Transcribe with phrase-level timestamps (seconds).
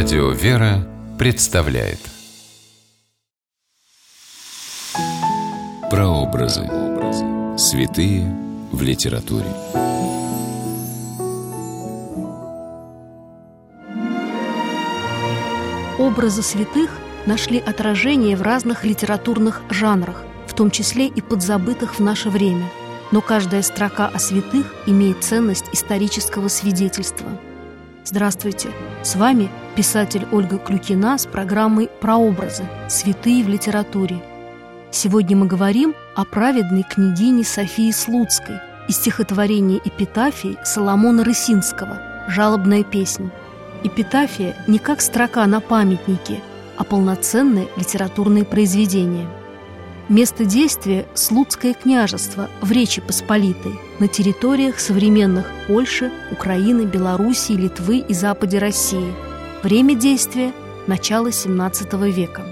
[0.00, 0.86] Радио «Вера»
[1.18, 1.98] представляет
[5.90, 6.62] Прообразы.
[7.58, 8.32] Святые
[8.70, 9.48] в литературе.
[15.98, 16.90] Образы святых
[17.26, 22.70] нашли отражение в разных литературных жанрах, в том числе и подзабытых в наше время.
[23.10, 27.26] Но каждая строка о святых имеет ценность исторического свидетельства–
[28.10, 28.70] Здравствуйте!
[29.02, 32.64] С вами писатель Ольга Клюкина с программой «Прообразы.
[32.88, 34.20] Святые в литературе».
[34.90, 38.56] Сегодня мы говорим о праведной княгине Софии Слуцкой
[38.88, 43.30] из стихотворения «Эпитафии» Соломона Рысинского «Жалобная песня».
[43.84, 46.40] Эпитафия не как строка на памятнике,
[46.76, 49.28] а полноценное литературное произведение–
[50.08, 58.14] Место действия– Слуцкое княжество в Речи Посполитой на территориях современных Польши, Украины, Белоруссии, Литвы и
[58.14, 59.27] Западе России.
[59.62, 60.52] Время действия–
[60.86, 62.42] начало XVII века.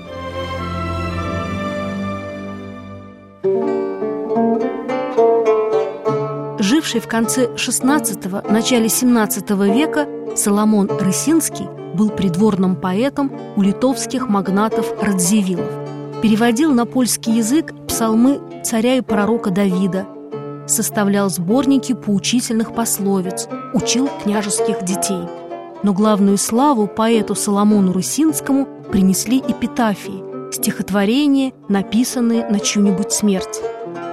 [6.59, 14.93] Живший в конце XVI– начале XVII века Соломон Рысинский был придворным поэтом у литовских магнатов
[15.01, 15.71] Радзивиллов–
[16.23, 20.07] переводил на польский язык псалмы царя и пророка Давида,
[20.67, 25.23] составлял сборники поучительных пословиц, учил княжеских детей.
[25.87, 33.61] Но главную славу поэту Соломону Русинскому принесли эпитафии, стихотворения, написанные на чью-нибудь смерть.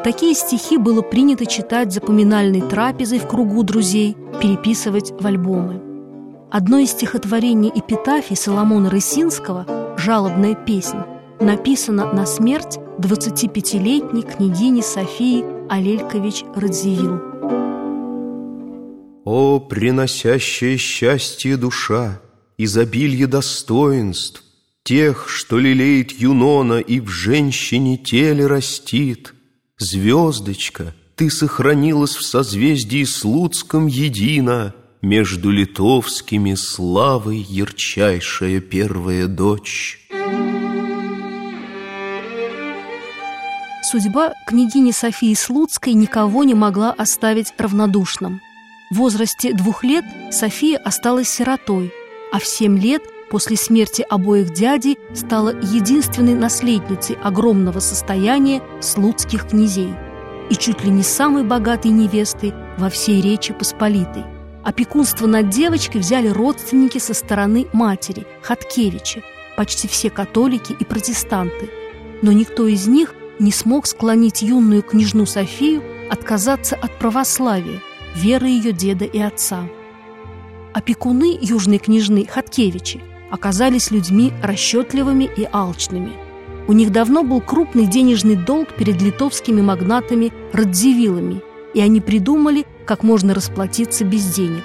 [0.04, 5.82] Такие стихи было принято читать запоминальной трапезой в кругу друзей, переписывать в альбомы.
[6.52, 9.66] Одно из стихотворений эпитафии Соломона Рысинского
[9.98, 11.08] «Жалобная песня»
[11.40, 17.33] написано на смерть 25-летней княгини Софии Алелькович Радзивилл.
[19.26, 22.22] О, приносящая счастье душа,
[22.58, 24.44] изобилие достоинств,
[24.84, 29.34] Тех, что лелеет Юнона и в женщине теле растит,
[29.78, 40.00] Звездочка, ты сохранилась в созвездии Слуцком едино, Между литовскими славой ярчайшая первая дочь.
[43.84, 48.42] Судьба княгини Софии Слуцкой никого не могла оставить равнодушным.
[48.94, 51.92] В возрасте двух лет София осталась сиротой,
[52.32, 59.96] а в семь лет после смерти обоих дядей стала единственной наследницей огромного состояния слуцких князей
[60.52, 64.26] и чуть ли не самой богатой невестой во всей Речи Посполитой.
[64.64, 69.24] Опекунство над девочкой взяли родственники со стороны матери, Хаткевичи,
[69.58, 71.72] почти все католики и протестанты.
[72.22, 75.82] Но никто из них не смог склонить юную княжну Софию
[76.12, 77.82] отказаться от православия,
[78.16, 79.68] веры ее деда и отца.
[80.74, 86.14] Опекуны южной княжны Хаткевичи оказались людьми расчетливыми и алчными.
[86.68, 91.42] У них давно был крупный денежный долг перед литовскими магнатами Радзивиллами,
[91.74, 94.64] и они придумали, как можно расплатиться без денег.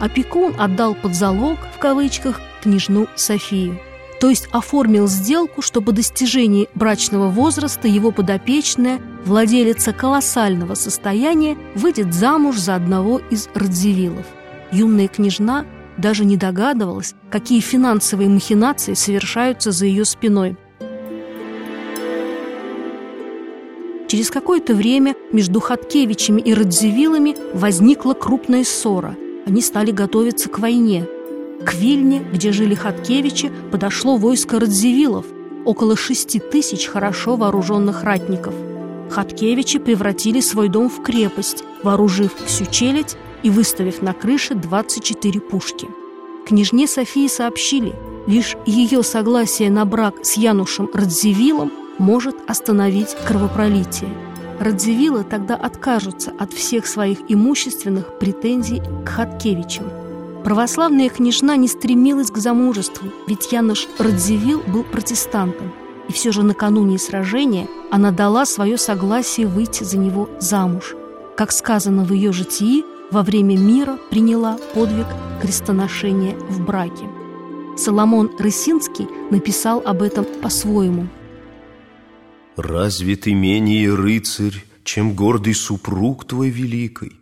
[0.00, 3.78] Опекун отдал под залог, в кавычках, княжну Софию–
[4.20, 12.12] то есть оформил сделку, что по достижении брачного возраста его подопечная, владелица колоссального состояния, выйдет
[12.12, 14.26] замуж за одного из Радзивиллов.
[14.72, 15.64] Юная княжна
[15.96, 20.56] даже не догадывалась, какие финансовые махинации совершаются за ее спиной.
[24.06, 29.16] Через какое-то время между Хаткевичами и Радзивиллами возникла крупная ссора.
[29.46, 31.06] Они стали готовиться к войне–
[31.64, 35.26] к Вильне, где жили Хаткевичи, подошло войско Радзивиллов,
[35.64, 38.54] около шести тысяч хорошо вооруженных ратников.
[39.10, 45.88] Хаткевичи превратили свой дом в крепость, вооружив всю челядь и выставив на крыше 24 пушки.
[46.46, 47.92] Княжне Софии сообщили,
[48.26, 54.10] лишь ее согласие на брак с Янушем Радзивиллом может остановить кровопролитие.
[54.58, 59.86] Радзивиллы тогда откажутся от всех своих имущественных претензий к Хаткевичам–
[60.44, 65.72] Православная княжна не стремилась к замужеству, ведь Януш Радзивилл был протестантом.
[66.08, 70.94] И все же накануне сражения она дала свое согласие выйти за него замуж.
[71.36, 75.06] Как сказано в ее житии, во время мира приняла подвиг
[75.42, 77.08] крестоношения в браке.
[77.76, 81.08] Соломон Рысинский написал об этом по-своему.
[82.56, 87.19] «Разве ты менее рыцарь, чем гордый супруг твой великий?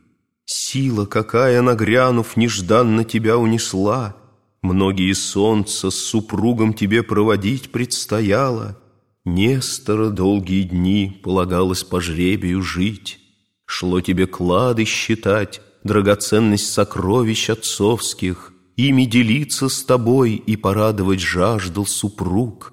[0.50, 4.16] Сила, какая, нагрянув, нежданно тебя унесла,
[4.62, 8.78] Многие солнца с супругом тебе проводить предстояло.
[9.26, 13.18] Нестора долгие дни полагалось по жребию жить.
[13.66, 22.72] Шло тебе клады считать, драгоценность сокровищ отцовских, Ими делиться с тобой и порадовать жаждал супруг,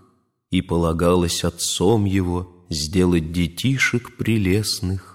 [0.49, 5.14] И полагалось отцом его сделать детишек прелестных.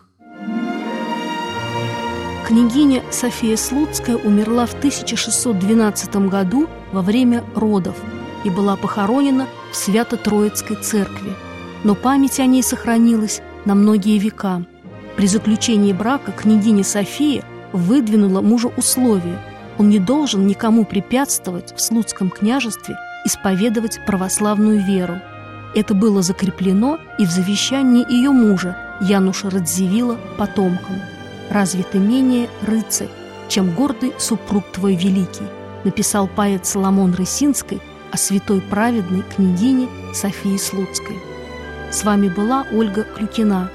[2.50, 7.94] Княгиня София Слуцкая умерла в 1612 году во время родов
[8.42, 11.32] и была похоронена в Свято-Троицкой церкви.
[11.84, 14.64] Но память о ней сохранилась на многие века.
[15.16, 19.38] При заключении брака княгиня София выдвинула мужу условие–
[19.78, 25.20] он не должен никому препятствовать в Слуцком княжестве исповедовать православную веру.
[25.74, 30.96] Это было закреплено и в завещании ее мужа Януша Радзивилла потомкам.
[31.50, 33.08] «Разве ты менее рыцарь,
[33.48, 35.46] чем гордый супруг твой великий?»
[35.84, 37.80] написал поэт Соломон Рысинской
[38.12, 41.18] о святой праведной княгине Софии Слуцкой.
[41.90, 43.70] С вами была Ольга Клюкина.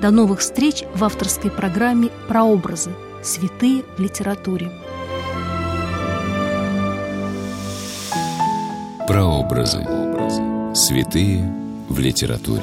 [0.00, 2.90] До новых встреч в авторской программе «Прообразы.
[3.22, 4.70] Святые в литературе».
[9.06, 9.86] Прообразы.
[10.74, 11.52] Святые
[11.88, 12.62] в литературе.